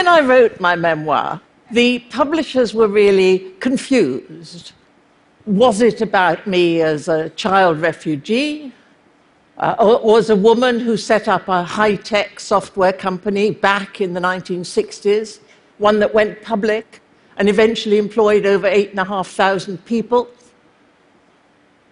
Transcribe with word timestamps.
when 0.00 0.08
I 0.08 0.20
wrote 0.20 0.58
my 0.60 0.76
memoir, 0.76 1.42
the 1.70 1.98
publishers 2.08 2.72
were 2.72 2.88
really 2.88 3.52
confused. 3.60 4.72
Was 5.44 5.82
it 5.82 6.00
about 6.00 6.46
me 6.46 6.80
as 6.80 7.06
a 7.06 7.28
child 7.44 7.82
refugee? 7.82 8.72
Uh, 9.58 9.74
or 9.78 10.00
was 10.02 10.30
a 10.30 10.36
woman 10.36 10.80
who 10.80 10.96
set 10.96 11.28
up 11.28 11.48
a 11.48 11.62
high 11.62 11.96
tech 11.96 12.40
software 12.40 12.94
company 12.94 13.50
back 13.50 14.00
in 14.00 14.14
the 14.14 14.20
1960s, 14.20 15.40
one 15.76 15.98
that 15.98 16.14
went 16.14 16.40
public 16.40 17.02
and 17.36 17.46
eventually 17.50 17.98
employed 17.98 18.46
over 18.46 18.66
8,500 18.66 19.84
people? 19.84 20.30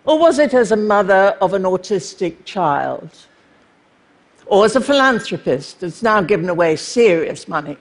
Or 0.06 0.18
was 0.18 0.38
it 0.38 0.54
as 0.54 0.72
a 0.72 0.78
mother 0.78 1.36
of 1.42 1.52
an 1.52 1.64
autistic 1.64 2.46
child? 2.46 3.10
Or 4.46 4.64
as 4.64 4.76
a 4.76 4.80
philanthropist 4.80 5.80
that's 5.80 6.02
now 6.02 6.22
given 6.22 6.48
away 6.48 6.76
serious 6.76 7.46
money? 7.48 7.76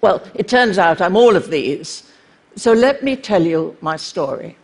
Well, 0.00 0.22
it 0.34 0.48
turns 0.48 0.78
out 0.78 1.00
I'm 1.00 1.16
all 1.16 1.36
of 1.36 1.50
these. 1.50 2.10
So 2.56 2.72
let 2.72 3.02
me 3.02 3.16
tell 3.16 3.44
you 3.44 3.76
my 3.80 3.96
story. 3.96 4.56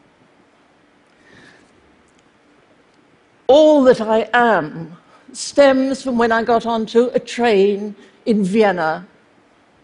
All 3.47 3.83
that 3.85 4.01
I 4.01 4.29
am 4.33 4.97
stems 5.33 6.03
from 6.03 6.19
when 6.19 6.33
I 6.33 6.43
got 6.43 6.65
onto 6.65 7.11
a 7.13 7.19
train 7.19 7.95
in 8.25 8.45
Vienna, 8.45 9.07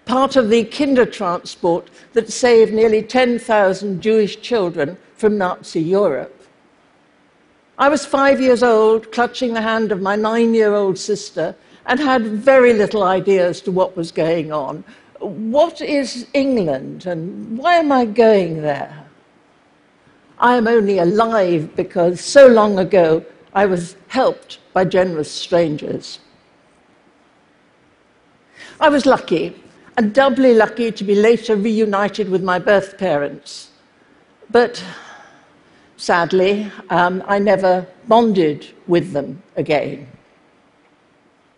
part 0.07 0.37
of 0.37 0.49
the 0.49 0.65
Kindertransport 0.65 1.87
that 2.15 2.33
saved 2.33 2.73
nearly 2.73 3.03
10,000 3.03 4.01
Jewish 4.01 4.41
children 4.41 4.97
from 5.17 5.37
Nazi 5.37 5.83
Europe. 5.83 6.35
I 7.79 7.89
was 7.89 8.05
five 8.05 8.41
years 8.41 8.63
old, 8.63 9.13
clutching 9.13 9.55
the 9.55 9.61
hand 9.61 9.93
of 9.93 10.01
my 10.01 10.17
nine 10.17 10.55
year 10.55 10.75
old 10.75 10.99
sister, 10.99 11.55
and 11.87 12.01
had 12.01 12.23
very 12.23 12.73
little 12.73 13.03
idea 13.03 13.49
as 13.49 13.61
to 13.63 13.71
what 13.71 13.97
was 13.97 14.13
going 14.13 14.53
on. 14.53 14.85
What 15.21 15.81
is 15.81 16.27
England, 16.33 17.07
and 17.07 17.59
why 17.59 17.77
am 17.77 17.91
I 17.91 18.05
going 18.05 18.63
there? 18.63 19.07
I 20.39 20.57
am 20.57 20.69
only 20.69 20.99
alive 20.99 21.75
because 21.75 22.21
so 22.21 22.47
long 22.47 22.79
ago 22.79 23.25
I 23.53 23.67
was 23.67 23.97
helped 24.09 24.59
by 24.73 24.85
generous 24.85 25.31
strangers. 25.31 26.21
I 28.81 28.89
was 28.89 29.07
lucky, 29.07 29.61
and 29.97 30.15
doubly 30.15 30.55
lucky 30.55 30.93
to 30.93 31.03
be 31.03 31.17
later 31.17 31.57
reunited 31.57 32.29
with 32.29 32.45
my 32.45 32.61
birth 32.61 32.97
parents. 32.99 33.71
But 34.51 34.83
sadly, 35.97 36.71
um, 36.89 37.25
I 37.27 37.41
never 37.41 37.87
bonded 38.07 38.69
with 38.87 39.13
them 39.13 39.43
again. 39.57 40.07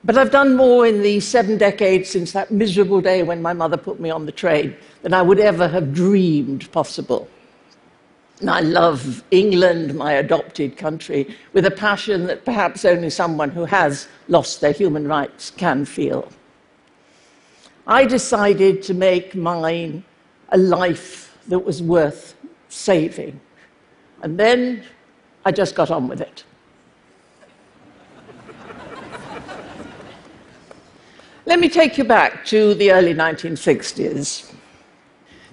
But 0.03 0.17
I've 0.17 0.31
done 0.31 0.57
more 0.57 0.87
in 0.87 1.03
the 1.03 1.21
seven 1.21 1.59
decades 1.59 2.09
since 2.09 2.33
that 2.33 2.51
miserable 2.51 3.03
day 3.03 3.23
when 3.23 3.43
my 3.43 3.53
mother 3.53 3.77
put 3.77 4.01
me 4.01 4.09
on 4.09 4.25
the 4.25 4.33
train 4.33 4.75
than 5.03 5.13
I 5.13 5.21
would 5.21 5.39
ever 5.39 5.69
have 5.69 5.93
dreamed 5.93 6.71
possible. 6.73 7.29
And 8.41 8.49
I 8.49 8.61
love 8.61 9.23
England, 9.31 9.95
my 9.95 10.13
adopted 10.13 10.79
country, 10.79 11.37
with 11.53 11.67
a 11.67 11.71
passion 11.71 12.27
that 12.27 12.47
perhaps 12.47 12.87
only 12.87 13.11
someone 13.11 13.51
who 13.51 13.67
has 13.67 14.09
lost 14.29 14.63
their 14.63 14.73
human 14.73 15.07
rights 15.07 15.51
can 15.51 15.85
feel. 15.85 16.33
I 17.87 18.07
decided 18.07 18.83
to 18.85 18.95
make 18.95 19.35
mine 19.35 20.03
a 20.49 20.57
life 20.57 21.37
that 21.49 21.59
was 21.59 21.83
worth 21.83 22.35
saving. 22.71 23.39
And 24.23 24.41
then 24.41 24.85
I 25.45 25.53
just 25.53 25.75
got 25.75 25.91
on 25.91 26.09
with 26.09 26.23
it. 26.23 26.45
Let 31.51 31.59
me 31.59 31.69
take 31.69 31.99
you 31.99 32.05
back 32.05 32.45
to 32.45 32.75
the 32.75 32.93
early 32.93 33.13
1960s. 33.13 34.53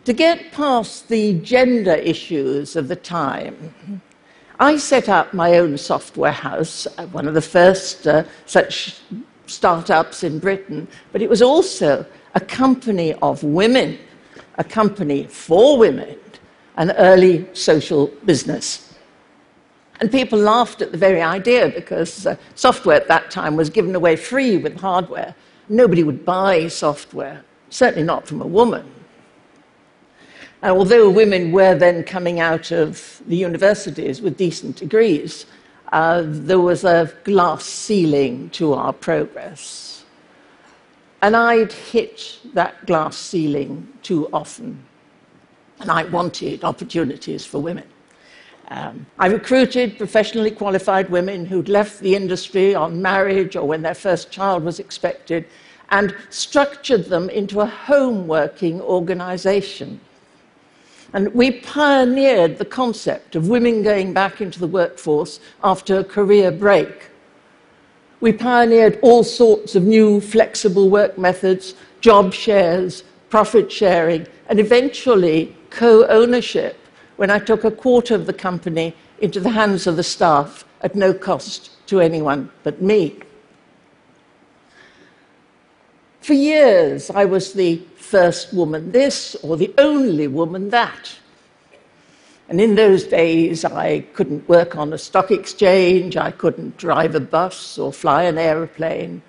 To 0.05 0.13
get 0.13 0.51
past 0.51 1.09
the 1.09 1.39
gender 1.39 1.95
issues 1.95 2.75
of 2.75 2.87
the 2.87 2.95
time, 2.95 4.03
I 4.59 4.77
set 4.77 5.09
up 5.09 5.33
my 5.33 5.57
own 5.57 5.75
software 5.75 6.31
house, 6.31 6.85
uh, 6.99 7.07
one 7.07 7.27
of 7.27 7.33
the 7.33 7.41
first 7.41 8.05
uh, 8.05 8.25
such 8.45 9.01
startups 9.47 10.23
in 10.23 10.37
Britain, 10.37 10.87
but 11.11 11.23
it 11.23 11.31
was 11.31 11.41
also 11.41 12.05
a 12.35 12.41
company 12.41 13.15
of 13.23 13.41
women, 13.41 13.97
a 14.59 14.63
company 14.63 15.23
for 15.23 15.79
women 15.79 16.15
an 16.75 16.91
early 16.91 17.47
social 17.53 18.05
business. 18.23 18.93
And 19.99 20.11
people 20.11 20.37
laughed 20.37 20.83
at 20.83 20.91
the 20.91 20.97
very 20.99 21.23
idea 21.23 21.69
because 21.69 22.27
uh, 22.27 22.35
software 22.53 22.97
at 22.97 23.07
that 23.07 23.31
time 23.31 23.55
was 23.55 23.71
given 23.71 23.95
away 23.95 24.15
free 24.15 24.57
with 24.57 24.79
hardware. 24.79 25.33
Nobody 25.69 26.03
would 26.03 26.25
buy 26.25 26.67
software, 26.67 27.43
certainly 27.69 28.03
not 28.03 28.27
from 28.27 28.41
a 28.41 28.47
woman. 28.47 28.85
And 30.61 30.71
although 30.71 31.09
women 31.09 31.51
were 31.51 31.75
then 31.75 32.03
coming 32.03 32.39
out 32.39 32.71
of 32.71 33.21
the 33.27 33.35
universities 33.35 34.21
with 34.21 34.37
decent 34.37 34.77
degrees, 34.77 35.45
uh, 35.91 36.23
there 36.25 36.59
was 36.59 36.83
a 36.83 37.13
glass 37.23 37.63
ceiling 37.63 38.49
to 38.51 38.73
our 38.73 38.93
progress. 38.93 40.03
And 41.21 41.35
I'd 41.35 41.71
hit 41.71 42.39
that 42.53 42.85
glass 42.85 43.17
ceiling 43.17 43.87
too 44.01 44.29
often 44.33 44.83
and 45.79 45.91
I 45.91 46.03
wanted 46.05 46.63
opportunities 46.63 47.45
for 47.45 47.59
women. 47.59 47.85
Um, 48.69 49.05
I 49.17 49.27
recruited 49.27 49.97
professionally 49.97 50.51
qualified 50.51 51.09
women 51.09 51.45
who'd 51.45 51.69
left 51.69 52.01
the 52.01 52.15
industry 52.15 52.75
on 52.75 53.01
marriage 53.01 53.55
or 53.55 53.65
when 53.65 53.81
their 53.81 53.93
first 53.93 54.29
child 54.29 54.63
was 54.63 54.79
expected 54.79 55.45
and 55.89 56.13
structured 56.29 57.05
them 57.05 57.29
into 57.29 57.61
a 57.61 57.65
home 57.65 58.27
working 58.27 58.81
organization. 58.81 60.01
And 61.13 61.33
we 61.33 61.51
pioneered 61.51 62.57
the 62.57 62.65
concept 62.65 63.37
of 63.37 63.47
women 63.47 63.83
going 63.83 64.13
back 64.13 64.41
into 64.41 64.59
the 64.59 64.67
workforce 64.67 65.39
after 65.63 65.99
a 65.99 66.03
career 66.03 66.51
break. 66.51 67.09
We 68.19 68.33
pioneered 68.33 68.99
all 69.01 69.23
sorts 69.23 69.75
of 69.75 69.83
new 69.83 70.19
flexible 70.19 70.89
work 70.89 71.17
methods, 71.17 71.75
job 72.01 72.33
shares, 72.33 73.05
profit 73.29 73.71
sharing, 73.71 74.27
and 74.47 74.59
eventually 74.59 75.55
co 75.69 76.05
ownership 76.07 76.77
when 77.17 77.29
I 77.29 77.39
took 77.39 77.63
a 77.63 77.71
quarter 77.71 78.15
of 78.15 78.25
the 78.25 78.33
company 78.33 78.95
into 79.19 79.39
the 79.39 79.49
hands 79.49 79.87
of 79.87 79.97
the 79.97 80.03
staff 80.03 80.63
at 80.81 80.95
no 80.95 81.13
cost 81.13 81.71
to 81.87 81.99
anyone 81.99 82.49
but 82.63 82.81
me. 82.81 83.19
For 86.21 86.33
years, 86.33 87.09
I 87.09 87.25
was 87.25 87.53
the 87.53 87.81
first 87.95 88.53
woman 88.53 88.91
this 88.91 89.35
or 89.43 89.57
the 89.57 89.73
only 89.77 90.27
woman 90.27 90.69
that. 90.69 91.17
And 92.49 92.61
in 92.61 92.75
those 92.75 93.03
days, 93.03 93.65
I 93.65 94.01
couldn't 94.13 94.47
work 94.47 94.75
on 94.75 94.93
a 94.93 94.97
stock 94.97 95.31
exchange, 95.31 96.15
I 96.15 96.31
couldn't 96.31 96.77
drive 96.77 97.15
a 97.15 97.19
bus 97.19 97.77
or 97.77 97.91
fly 97.91 98.23
an 98.23 98.37
aeroplane. 98.37 99.21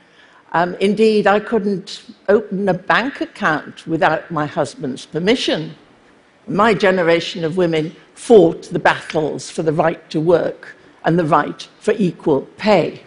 Um, 0.53 0.75
indeed, 0.77 1.27
I 1.27 1.41
couldn't 1.41 2.03
open 2.29 2.69
a 2.69 2.75
bank 2.75 3.21
account 3.21 3.87
without 3.87 4.31
my 4.31 4.47
husband's 4.47 5.05
permission 5.05 5.75
my 6.49 6.75
generation 6.75 7.45
of 7.45 7.57
women 7.57 7.95
fought 8.15 8.63
the 8.65 8.79
battles 8.79 9.51
for 9.51 9.63
the 9.63 9.73
right 9.73 10.09
to 10.11 10.21
work 10.21 10.77
and 11.05 11.19
the 11.19 11.25
right 11.25 11.69
for 11.81 11.95
equal 11.99 12.43
pay. 12.57 13.03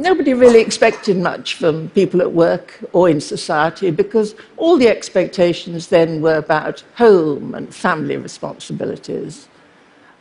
Nobody 0.00 0.32
really 0.32 0.60
expected 0.60 1.16
much 1.16 1.54
from 1.54 1.90
people 1.90 2.20
at 2.20 2.32
work 2.32 2.78
or 2.92 3.08
in 3.08 3.20
society 3.20 3.90
because 3.90 4.36
all 4.56 4.76
the 4.76 4.88
expectations 4.88 5.88
then 5.88 6.20
were 6.22 6.36
about 6.36 6.84
home 6.94 7.54
and 7.54 7.74
family 7.74 8.16
responsibilities. 8.16 9.48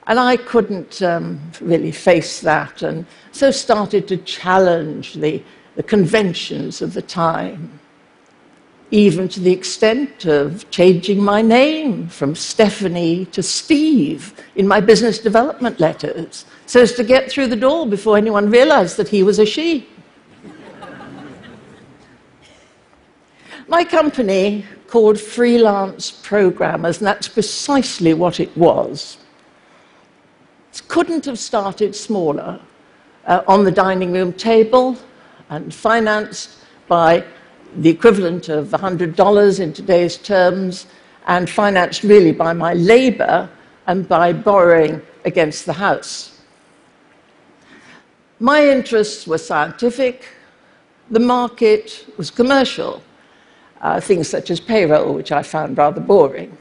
And 0.07 0.19
I 0.19 0.37
couldn't 0.37 1.01
um, 1.03 1.39
really 1.61 1.91
face 1.91 2.41
that, 2.41 2.81
and 2.81 3.05
so 3.31 3.51
started 3.51 4.07
to 4.07 4.17
challenge 4.17 5.13
the, 5.13 5.43
the 5.75 5.83
conventions 5.83 6.81
of 6.81 6.93
the 6.93 7.01
time 7.01 7.79
even 8.91 9.27
to 9.27 9.39
the 9.39 9.51
extent 9.51 10.25
of 10.25 10.69
changing 10.71 11.21
my 11.21 11.41
name 11.41 12.07
from 12.07 12.33
Stephanie 12.35 13.25
to 13.25 13.43
Steve 13.43 14.33
in 14.55 14.67
my 14.67 14.79
business 14.79 15.19
development 15.19 15.79
letters 15.79 16.45
so 16.65 16.81
as 16.81 16.93
to 16.93 17.03
get 17.03 17.29
through 17.29 17.47
the 17.47 17.55
door 17.55 17.85
before 17.85 18.17
anyone 18.17 18.49
realized 18.49 18.97
that 18.97 19.09
he 19.09 19.23
was 19.23 19.39
a 19.39 19.45
she. 19.45 19.87
my 23.67 23.83
company 23.83 24.65
called 24.87 25.19
Freelance 25.19 26.11
Programmers, 26.11 26.99
and 26.99 27.07
that's 27.07 27.27
precisely 27.27 28.13
what 28.13 28.39
it 28.39 28.55
was. 28.55 29.17
It 30.73 30.87
couldn't 30.87 31.25
have 31.25 31.37
started 31.37 31.95
smaller 31.95 32.59
uh, 33.25 33.43
on 33.47 33.65
the 33.65 33.71
dining 33.71 34.13
room 34.13 34.31
table 34.31 34.97
and 35.49 35.73
financed 35.73 36.51
by 36.87 37.25
the 37.75 37.89
equivalent 37.89 38.49
of 38.49 38.67
$100 38.69 39.59
in 39.59 39.73
today's 39.73 40.17
terms, 40.17 40.87
and 41.27 41.49
financed 41.49 42.03
really 42.03 42.31
by 42.31 42.53
my 42.53 42.73
labor 42.73 43.49
and 43.85 44.07
by 44.07 44.33
borrowing 44.33 45.01
against 45.25 45.65
the 45.65 45.73
house. 45.73 46.41
My 48.39 48.65
interests 48.65 49.27
were 49.27 49.37
scientific, 49.37 50.25
the 51.11 51.19
market 51.19 52.05
was 52.17 52.31
commercial, 52.31 53.01
uh, 53.81 53.99
things 53.99 54.27
such 54.27 54.51
as 54.51 54.59
payroll, 54.59 55.13
which 55.13 55.31
I 55.31 55.43
found 55.43 55.77
rather 55.77 56.01
boring. 56.01 56.57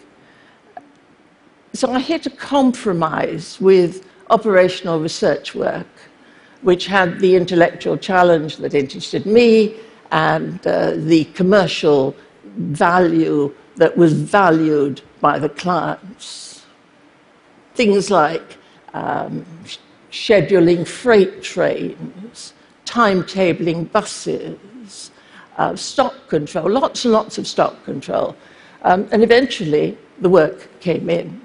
So 1.73 1.93
I 1.93 2.01
hit 2.01 2.27
a 2.27 2.31
compromise 2.31 3.59
with 3.61 4.09
operational 4.31 5.01
research 5.01 5.55
work, 5.55 5.87
which 6.63 6.87
had 6.87 7.21
the 7.21 7.37
intellectual 7.37 7.97
challenge 7.97 8.57
that 8.57 8.75
interested 8.75 9.27
me 9.27 9.77
and 10.13 10.65
uh, 10.67 10.93
the 10.97 11.25
commercial 11.35 12.17
value 12.57 13.55
that 13.77 13.97
was 13.97 14.13
valued 14.13 15.03
by 15.21 15.39
the 15.39 15.49
clients. 15.49 16.65
Things 17.75 18.11
like 18.11 18.57
um, 18.95 19.45
scheduling 20.11 20.87
freight 20.87 21.43
trains, 21.43 22.55
timetabling 22.85 23.91
buses, 23.93 25.11
uh, 25.59 25.77
stock 25.77 26.29
control, 26.29 26.71
lots 26.71 27.05
and 27.05 27.13
lots 27.13 27.39
of 27.39 27.47
stock 27.47 27.85
control. 27.85 28.37
Um, 28.83 29.09
and 29.11 29.23
eventually, 29.23 29.99
the 30.21 30.29
work 30.29 30.81
came 30.81 31.11
in. 31.11 31.41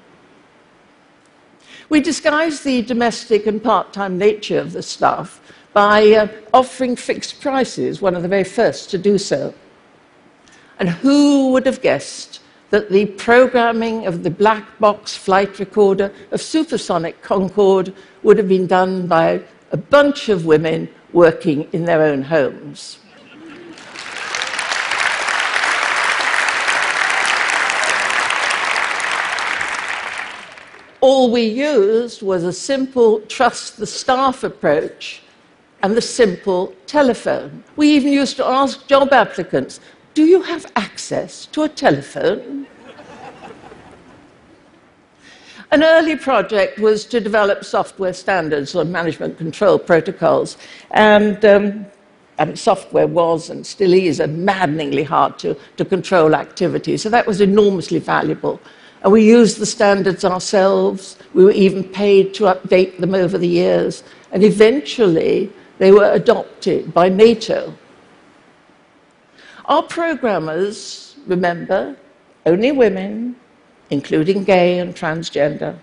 We 1.89 1.99
disguised 1.99 2.63
the 2.63 2.81
domestic 2.83 3.47
and 3.47 3.61
part 3.61 3.91
time 3.91 4.17
nature 4.17 4.59
of 4.59 4.71
the 4.71 4.81
stuff 4.81 5.41
by 5.73 6.11
uh, 6.11 6.27
offering 6.53 6.95
fixed 6.95 7.41
prices, 7.41 8.01
one 8.01 8.15
of 8.15 8.21
the 8.21 8.27
very 8.27 8.43
first 8.43 8.89
to 8.91 8.97
do 8.97 9.17
so. 9.17 9.53
And 10.79 10.89
who 10.89 11.51
would 11.51 11.65
have 11.65 11.81
guessed 11.81 12.41
that 12.71 12.89
the 12.89 13.05
programming 13.05 14.07
of 14.07 14.23
the 14.23 14.29
black 14.29 14.79
box 14.79 15.15
flight 15.15 15.59
recorder 15.59 16.11
of 16.31 16.41
supersonic 16.41 17.21
Concorde 17.21 17.93
would 18.23 18.37
have 18.37 18.47
been 18.47 18.67
done 18.67 19.07
by 19.07 19.41
a 19.71 19.77
bunch 19.77 20.29
of 20.29 20.45
women 20.45 20.89
working 21.13 21.67
in 21.73 21.85
their 21.85 22.01
own 22.01 22.21
homes. 22.21 22.97
All 31.01 31.31
we 31.31 31.41
used 31.41 32.21
was 32.21 32.43
a 32.43 32.53
simple 32.53 33.21
trust 33.21 33.77
the 33.77 33.87
staff 33.87 34.43
approach 34.43 35.21
and 35.83 35.95
the 35.95 36.01
simple 36.01 36.73
telephone. 36.85 37.63
We 37.75 37.89
even 37.95 38.11
used 38.11 38.37
to 38.37 38.45
ask 38.45 38.87
job 38.87 39.11
applicants, 39.13 39.79
Do 40.13 40.25
you 40.25 40.41
have 40.41 40.71
access 40.75 41.45
to 41.47 41.63
a 41.63 41.69
telephone? 41.69 42.67
An 45.71 45.83
early 45.83 46.17
project 46.17 46.79
was 46.79 47.05
to 47.05 47.21
develop 47.21 47.63
software 47.63 48.11
standards 48.11 48.75
or 48.75 48.83
management 48.83 49.37
control 49.37 49.79
protocols. 49.79 50.57
And, 50.91 51.43
um, 51.45 51.85
software 52.55 53.07
was 53.07 53.49
and 53.49 53.65
still 53.65 53.93
is 53.93 54.19
a 54.19 54.27
maddeningly 54.27 55.03
hard 55.03 55.37
to, 55.39 55.55
to 55.77 55.85
control 55.85 56.35
activity. 56.35 56.97
So 56.97 57.07
that 57.09 57.27
was 57.27 57.39
enormously 57.39 57.99
valuable. 57.99 58.59
And 59.03 59.13
we 59.13 59.23
used 59.23 59.59
the 59.59 59.65
standards 59.65 60.25
ourselves. 60.25 61.17
We 61.33 61.43
were 61.43 61.51
even 61.51 61.83
paid 61.83 62.33
to 62.35 62.45
update 62.45 62.97
them 62.97 63.13
over 63.13 63.37
the 63.37 63.47
years. 63.47 64.03
And 64.31 64.43
eventually, 64.43 65.51
they 65.81 65.91
were 65.91 66.11
adopted 66.11 66.93
by 66.93 67.09
NATO. 67.09 67.73
Our 69.65 69.81
programmers, 69.81 71.15
remember, 71.25 71.97
only 72.45 72.71
women, 72.71 73.35
including 73.89 74.43
gay 74.43 74.77
and 74.77 74.93
transgender, 74.93 75.79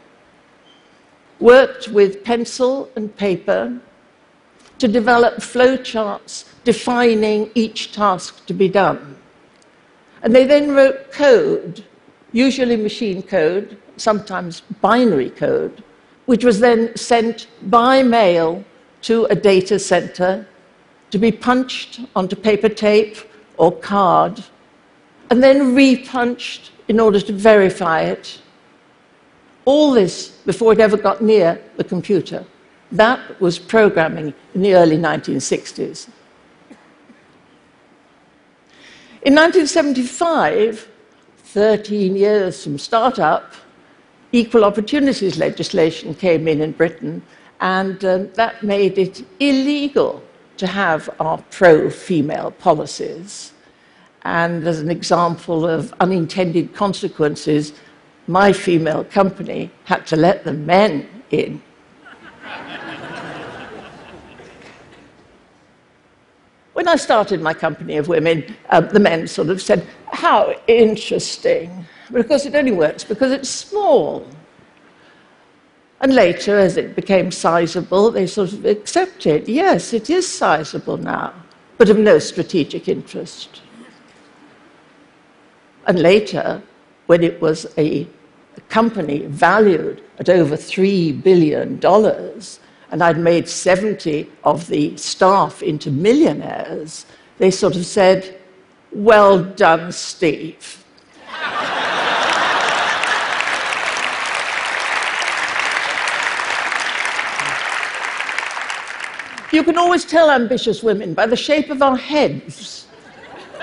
worked 1.41 1.89
with 1.89 2.23
pencil 2.23 2.89
and 2.95 3.17
paper 3.17 3.81
to 4.79 4.87
develop 4.87 5.39
flowcharts 5.39 6.44
defining 6.62 7.51
each 7.56 7.91
task 7.91 8.47
to 8.47 8.55
be 8.55 8.69
done. 8.69 9.17
And 10.23 10.33
they 10.33 10.44
then 10.44 10.77
wrote 10.77 11.11
code, 11.11 11.85
usually 12.31 12.77
machine 12.77 13.21
code, 13.21 13.77
sometimes 13.97 14.61
binary 14.81 15.31
code, 15.31 15.83
which 16.27 16.44
was 16.44 16.61
then 16.61 16.94
sent 16.94 17.49
by 17.62 18.05
mail 18.05 18.65
to 19.03 19.25
a 19.27 19.35
data 19.35 19.79
center 19.79 20.47
to 21.11 21.19
be 21.19 21.33
punched 21.33 22.00
onto 22.15 22.37
paper 22.37 22.69
tape 22.69 23.17
or 23.56 23.73
card, 23.73 24.43
and 25.31 25.43
then 25.43 25.75
repunched 25.75 26.71
in 26.89 27.00
order 27.00 27.21
to 27.21 27.33
verify 27.33 28.03
it. 28.03 28.41
All 29.65 29.93
this 29.93 30.29
before 30.29 30.73
it 30.73 30.81
ever 30.81 30.97
got 30.97 31.23
near 31.23 31.61
the 31.77 31.85
computer. 31.85 32.45
That 32.93 33.41
was 33.41 33.59
programming 33.59 34.33
in 34.55 34.62
the 34.62 34.75
early 34.75 34.97
1960s. 34.97 36.09
In 39.23 39.35
1975, 39.35 40.89
13 41.37 42.17
years 42.17 42.62
from 42.62 42.79
startup, 42.79 43.53
equal 44.33 44.65
opportunities 44.65 45.39
legislation 45.39 46.15
came 46.15 46.47
in 46.47 46.61
in 46.61 46.73
Britain, 46.73 47.23
and 47.60 48.05
um, 48.05 48.32
that 48.34 48.62
made 48.62 48.99
it 48.99 49.25
illegal 49.40 50.22
to 50.56 50.66
have 50.66 51.08
our 51.20 51.38
pro 51.50 51.90
female 51.90 52.50
policies. 52.50 53.52
And 54.22 54.66
as 54.66 54.81
an 54.81 54.90
example 54.90 55.66
of 55.66 55.93
unintended 56.00 56.75
consequences, 56.75 57.72
my 58.26 58.52
female 58.52 59.05
company 59.05 59.70
had 59.84 60.06
to 60.08 60.16
let 60.16 60.44
the 60.44 60.52
men 60.52 61.08
in. 61.31 61.62
when 66.78 66.87
I 66.87 66.94
started 66.96 67.40
my 67.43 67.55
company 67.55 67.96
of 67.96 68.06
women, 68.06 68.55
uh, 68.70 68.81
the 68.81 69.00
men 69.00 69.26
sort 69.26 69.49
of 69.49 69.60
said, 69.60 69.84
How 70.12 70.55
interesting. 70.69 71.84
But 72.10 72.20
of 72.20 72.28
course, 72.28 72.46
it 72.46 72.55
only 72.55 72.72
works 72.72 73.02
because 73.05 73.32
it's 73.32 73.49
small. 73.49 74.26
And 76.00 76.15
later, 76.15 76.59
as 76.59 76.77
it 76.77 76.95
became 76.95 77.31
sizable, 77.33 78.11
they 78.11 78.27
sort 78.27 78.53
of 78.53 78.65
accepted, 78.65 79.49
yes, 79.49 79.93
it 79.93 80.09
is 80.09 80.29
sizable 80.29 80.97
now, 80.97 81.35
but 81.77 81.91
of 81.91 81.99
no 81.99 82.19
strategic 82.21 82.89
interest. 82.89 83.62
And 85.87 85.99
later, 85.99 86.62
when 87.06 87.25
it 87.25 87.41
was 87.41 87.67
a, 87.77 88.06
a 88.56 88.61
company 88.69 89.27
valued 89.27 90.03
at 90.19 90.29
over 90.29 90.56
$3 90.56 91.22
billion, 91.22 91.81
and 92.91 93.03
I'd 93.03 93.19
made 93.19 93.49
70 93.49 94.31
of 94.44 94.69
the 94.69 94.96
staff 94.96 95.63
into 95.63 95.91
millionaires, 95.91 97.06
they 97.39 97.51
sort 97.51 97.75
of 97.75 97.84
said, 97.87 98.39
Well 98.93 99.43
done, 99.43 99.91
Steve. 99.93 100.78
You 109.52 109.62
can 109.62 109.78
always 109.78 110.05
tell 110.05 110.31
ambitious 110.31 110.82
women 110.82 111.14
by 111.14 111.26
the 111.26 111.36
shape 111.36 111.70
of 111.70 111.82
our 111.82 111.96
heads. 111.96 112.86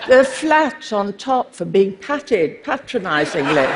They're 0.08 0.24
flat 0.24 0.92
on 0.92 1.14
top 1.14 1.54
for 1.54 1.66
being 1.66 1.98
patted 1.98 2.64
patronizingly. 2.64 3.68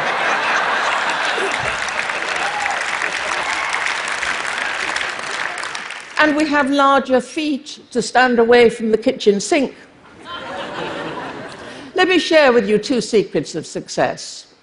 and 6.20 6.36
we 6.36 6.46
have 6.46 6.70
larger 6.70 7.22
feet 7.22 7.80
to 7.92 8.02
stand 8.02 8.40
away 8.40 8.70
from 8.70 8.92
the 8.92 8.98
kitchen 8.98 9.40
sink. 9.40 9.74
Let 11.96 12.08
me 12.08 12.20
share 12.20 12.52
with 12.52 12.68
you 12.68 12.78
two 12.78 13.02
secrets 13.02 13.56
of 13.56 13.66
success. 13.66 14.54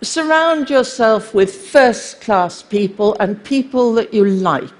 Surround 0.00 0.70
yourself 0.70 1.34
with 1.34 1.54
first 1.54 2.20
class 2.20 2.62
people 2.62 3.16
and 3.20 3.42
people 3.44 3.92
that 3.94 4.14
you 4.14 4.24
like. 4.24 4.70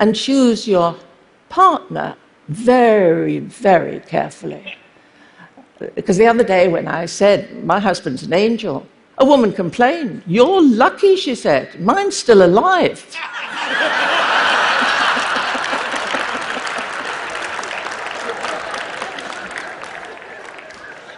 And 0.00 0.14
choose 0.14 0.66
your 0.66 0.96
partner 1.48 2.16
very, 2.48 3.38
very 3.38 4.00
carefully. 4.00 4.74
Because 5.94 6.16
the 6.16 6.26
other 6.26 6.44
day 6.44 6.68
when 6.68 6.88
I 6.88 7.06
said, 7.06 7.64
My 7.64 7.80
husband's 7.80 8.22
an 8.22 8.32
angel, 8.32 8.86
a 9.18 9.24
woman 9.24 9.52
complained. 9.52 10.22
You're 10.26 10.62
lucky, 10.62 11.16
she 11.16 11.34
said. 11.34 11.80
Mine's 11.80 12.16
still 12.16 12.44
alive. 12.44 12.98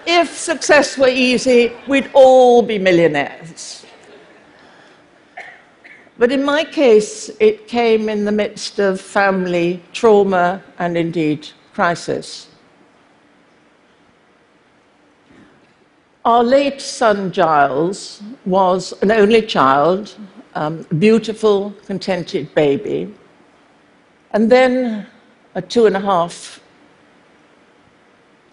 if 0.07 0.37
success 0.37 0.99
were 0.99 1.09
easy, 1.09 1.73
we'd 1.89 2.11
all 2.13 2.63
be 2.63 2.79
millionaires. 2.79 3.86
But 6.19 6.33
in 6.33 6.45
my 6.45 6.65
case, 6.65 7.31
it 7.41 7.69
came 7.69 8.09
in 8.09 8.25
the 8.25 8.33
midst 8.33 8.79
of 8.79 9.01
family 9.01 9.83
trauma 9.93 10.63
and 10.79 10.97
indeed 10.97 11.49
crisis. 11.75 12.49
Our 16.25 16.43
late 16.43 16.81
son 16.81 17.31
Giles 17.33 18.23
was 18.47 18.95
an 19.03 19.13
only 19.13 19.43
child, 19.43 20.17
um, 20.55 20.87
beautiful, 20.99 21.73
contented 21.85 22.53
baby. 22.55 23.15
And 24.33 24.51
then 24.51 25.07
at 25.55 25.71
two 25.71 25.87
and 25.87 25.97
a 25.97 26.01
half, 26.01 26.61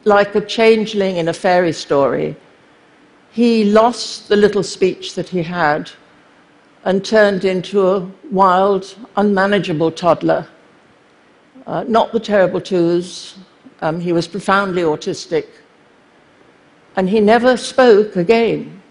like 0.04 0.36
a 0.36 0.42
changeling 0.42 1.16
in 1.16 1.30
a 1.30 1.34
fairy 1.34 1.74
story, 1.74 2.36
he 3.32 3.64
lost 3.64 4.28
the 4.28 4.36
little 4.36 4.64
speech 4.64 5.16
that 5.16 5.30
he 5.30 5.42
had 5.42 5.90
and 6.86 7.04
turned 7.04 7.46
into 7.46 7.88
a 7.88 8.12
wild, 8.30 8.96
unmanageable 9.16 9.92
toddler. 9.92 10.48
Uh, 11.66 11.84
not 11.88 12.12
the 12.12 12.20
terrible 12.20 12.60
twos, 12.60 13.36
um, 13.82 14.00
he 14.00 14.12
was 14.12 14.28
profoundly 14.28 14.82
autistic, 14.82 15.48
and 16.96 17.10
he 17.10 17.20
never 17.20 17.56
spoke 17.56 18.16
again. 18.16 18.82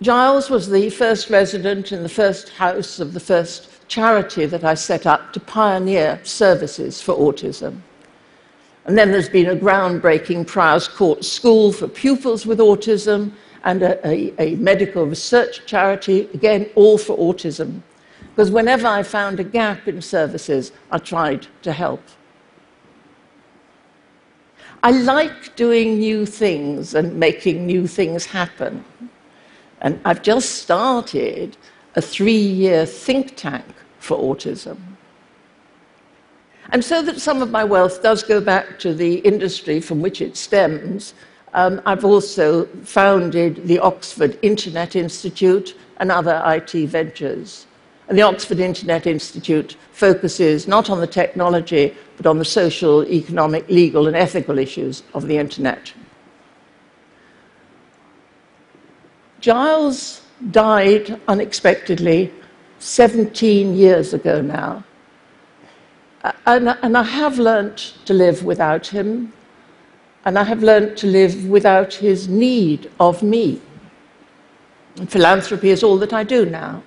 Giles 0.00 0.48
was 0.48 0.70
the 0.70 0.90
first 0.90 1.28
resident 1.28 1.90
in 1.90 2.04
the 2.04 2.08
first 2.08 2.50
house 2.50 3.00
of 3.00 3.14
the 3.14 3.20
first 3.20 3.68
charity 3.88 4.46
that 4.46 4.62
I 4.62 4.74
set 4.74 5.06
up 5.06 5.32
to 5.32 5.40
pioneer 5.40 6.20
services 6.22 7.02
for 7.02 7.14
autism. 7.16 7.80
And 8.84 8.96
then 8.96 9.10
there's 9.10 9.28
been 9.28 9.48
a 9.48 9.56
groundbreaking 9.56 10.46
Prior's 10.46 10.86
Court 10.86 11.24
School 11.24 11.72
for 11.72 11.88
pupils 11.88 12.46
with 12.46 12.60
autism 12.60 13.32
and 13.64 13.82
a, 13.82 14.06
a, 14.06 14.34
a, 14.38 14.56
medical 14.56 15.06
research 15.06 15.66
charity, 15.66 16.28
again, 16.34 16.70
all 16.74 16.98
for 16.98 17.16
autism. 17.16 17.82
Because 18.30 18.50
whenever 18.50 18.86
I 18.86 19.02
found 19.02 19.40
a 19.40 19.44
gap 19.44 19.88
in 19.88 20.00
services, 20.00 20.72
I 20.90 20.98
tried 20.98 21.46
to 21.62 21.72
help. 21.72 22.02
I 24.82 24.92
like 24.92 25.56
doing 25.56 25.98
new 25.98 26.24
things 26.24 26.94
and 26.94 27.18
making 27.18 27.66
new 27.66 27.86
things 27.88 28.26
happen. 28.26 28.84
And 29.80 30.00
I've 30.04 30.22
just 30.22 30.62
started 30.62 31.56
a 31.96 32.00
three 32.00 32.32
year 32.32 32.86
think 32.86 33.36
tank 33.36 33.66
for 33.98 34.16
autism. 34.16 34.78
And 36.70 36.84
so 36.84 37.02
that 37.02 37.20
some 37.20 37.42
of 37.42 37.50
my 37.50 37.64
wealth 37.64 38.02
does 38.02 38.22
go 38.22 38.40
back 38.40 38.78
to 38.80 38.92
the 38.94 39.16
industry 39.20 39.80
from 39.80 40.00
which 40.00 40.20
it 40.20 40.36
stems, 40.36 41.14
um, 41.54 41.80
I've 41.86 42.04
also 42.04 42.66
founded 42.84 43.66
the 43.66 43.78
Oxford 43.78 44.38
Internet 44.42 44.96
Institute 44.96 45.76
and 45.98 46.12
other 46.12 46.42
IT 46.46 46.72
ventures. 46.88 47.66
And 48.08 48.16
the 48.16 48.22
Oxford 48.22 48.58
Internet 48.58 49.06
Institute 49.06 49.76
focuses 49.92 50.66
not 50.66 50.88
on 50.88 51.00
the 51.00 51.06
technology, 51.06 51.94
but 52.16 52.26
on 52.26 52.38
the 52.38 52.44
social, 52.44 53.04
economic, 53.06 53.68
legal, 53.68 54.06
and 54.06 54.16
ethical 54.16 54.58
issues 54.58 55.02
of 55.12 55.26
the 55.26 55.36
Internet. 55.36 55.92
Giles 59.40 60.22
died 60.50 61.20
unexpectedly 61.28 62.32
17 62.78 63.76
years 63.76 64.14
ago 64.14 64.40
now. 64.40 64.84
And, 66.46 66.68
and, 66.82 66.96
I 66.96 67.02
have 67.04 67.38
learnt 67.38 67.94
to 68.06 68.12
live 68.12 68.44
without 68.44 68.86
him, 68.86 69.32
and 70.28 70.38
I 70.38 70.44
have 70.44 70.62
learnt 70.62 70.98
to 70.98 71.06
live 71.06 71.46
without 71.46 71.94
his 71.94 72.28
need 72.28 72.90
of 73.00 73.22
me. 73.22 73.62
Philanthropy 75.06 75.70
is 75.70 75.82
all 75.82 75.96
that 75.96 76.12
I 76.12 76.22
do 76.22 76.44
now. 76.44 76.82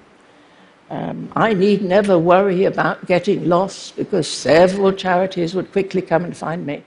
Um, 0.92 1.32
I 1.36 1.56
need 1.56 1.82
never 1.82 2.20
worry 2.20 2.66
about 2.66 3.08
getting 3.08 3.50
lost 3.50 3.96
because 3.96 4.28
several 4.28 4.94
charities 4.94 5.56
would 5.56 5.72
quickly 5.72 6.04
come 6.04 6.24
and 6.24 6.38
find 6.38 6.68
me. 6.68 6.84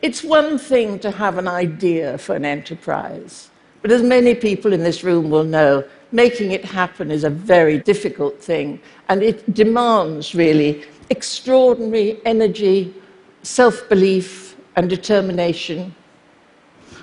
It's 0.00 0.24
one 0.24 0.56
thing 0.56 0.98
to 1.00 1.10
have 1.10 1.36
an 1.36 1.48
idea 1.48 2.16
for 2.16 2.34
an 2.34 2.46
enterprise, 2.46 3.50
but 3.84 3.92
as 3.92 4.02
many 4.02 4.34
people 4.34 4.72
in 4.72 4.82
this 4.82 5.04
room 5.04 5.28
will 5.28 5.44
know, 5.44 5.84
making 6.10 6.52
it 6.52 6.64
happen 6.64 7.10
is 7.10 7.22
a 7.22 7.28
very 7.28 7.76
difficult 7.76 8.40
thing, 8.40 8.80
and 9.10 9.22
it 9.22 9.52
demands 9.52 10.34
really 10.34 10.86
extraordinary 11.10 12.18
energy, 12.24 12.94
self 13.42 13.86
belief, 13.90 14.56
and 14.76 14.88
determination, 14.88 15.94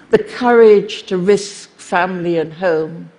the 0.10 0.18
courage 0.18 1.04
to 1.04 1.20
risk 1.20 1.70
family 1.78 2.40
and 2.40 2.52
home, 2.52 3.12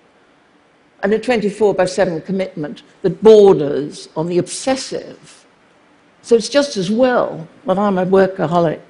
and 1.04 1.14
a 1.14 1.18
24 1.20 1.72
by 1.72 1.84
7 1.84 2.20
commitment 2.22 2.82
that 3.02 3.22
borders 3.22 4.08
on 4.16 4.26
the 4.26 4.38
obsessive. 4.38 5.46
So 6.22 6.34
it's 6.34 6.48
just 6.48 6.76
as 6.76 6.90
well 6.90 7.46
that 7.66 7.78
I'm 7.78 7.98
a 7.98 8.06
workaholic. 8.06 8.80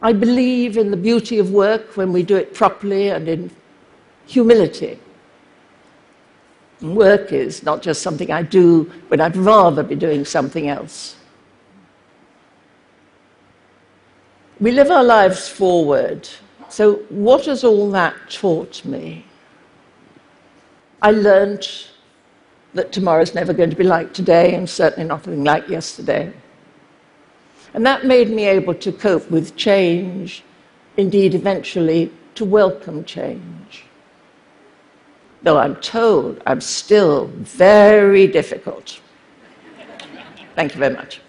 I 0.00 0.12
believe 0.12 0.76
in 0.76 0.90
the 0.90 0.96
beauty 0.96 1.38
of 1.38 1.50
work 1.50 1.96
when 1.96 2.12
we 2.12 2.22
do 2.22 2.36
it 2.36 2.54
properly 2.54 3.08
and 3.08 3.28
in 3.28 3.50
humility. 4.26 4.98
work 6.80 7.32
is 7.32 7.64
not 7.64 7.82
just 7.82 8.02
something 8.02 8.30
I 8.30 8.42
do 8.42 8.84
when 9.08 9.20
I'd 9.20 9.36
rather 9.36 9.82
be 9.82 9.96
doing 9.96 10.24
something 10.24 10.68
else. 10.68 11.16
We 14.60 14.70
live 14.70 14.90
our 14.90 15.02
lives 15.02 15.48
forward. 15.48 16.28
So, 16.68 16.96
what 17.08 17.46
has 17.46 17.64
all 17.64 17.90
that 17.92 18.14
taught 18.30 18.84
me? 18.84 19.24
I 21.00 21.10
learned 21.12 21.66
that 22.74 22.92
tomorrow's 22.92 23.34
never 23.34 23.52
going 23.52 23.70
to 23.70 23.76
be 23.76 23.84
like 23.84 24.12
today, 24.12 24.54
and 24.54 24.68
certainly 24.68 25.08
nothing 25.08 25.42
like 25.42 25.68
yesterday. 25.68 26.32
And 27.74 27.84
that 27.86 28.04
made 28.04 28.30
me 28.30 28.46
able 28.46 28.74
to 28.74 28.92
cope 28.92 29.30
with 29.30 29.56
change, 29.56 30.42
indeed, 30.96 31.34
eventually, 31.34 32.10
to 32.34 32.44
welcome 32.44 33.04
change. 33.04 33.84
Though 35.42 35.58
I'm 35.58 35.76
told 35.76 36.42
I'm 36.46 36.60
still 36.60 37.26
very 37.26 38.26
difficult. 38.26 39.00
Thank 40.54 40.74
you 40.74 40.80
very 40.80 40.94
much. 40.94 41.20